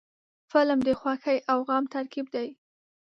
فلم 0.51 0.79
د 0.87 0.89
خوښۍ 0.99 1.37
او 1.51 1.57
غم 1.67 1.83
ترکیب 1.93 2.25
دی 2.35 2.47